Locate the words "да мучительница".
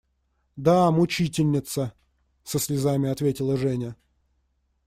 0.57-1.93